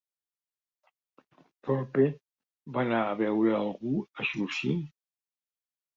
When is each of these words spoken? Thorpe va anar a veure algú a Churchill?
Thorpe 1.67 2.07
va 2.77 2.83
anar 2.87 3.03
a 3.03 3.13
veure 3.23 3.55
algú 3.59 3.95
a 4.23 4.29
Churchill? 4.31 4.85